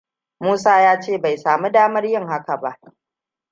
Musa 0.39 0.81
ya 0.81 0.99
ce 1.01 1.17
bai 1.17 1.37
sami 1.37 1.71
damar 1.71 2.05
yin 2.05 2.27
haka 2.27 2.57
ba. 2.57 2.79